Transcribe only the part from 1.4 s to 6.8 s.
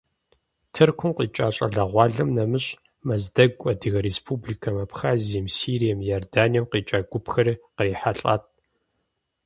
щӏалэгъуалэм нэмыщӏ Мэздэгу, Адыгэ республикэм, Абхазием, Сирием, Иорданием